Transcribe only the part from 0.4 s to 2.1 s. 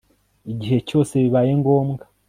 igihe cyose bibaye ngombwa